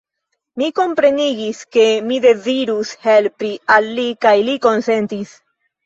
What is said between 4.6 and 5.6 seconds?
konsentis.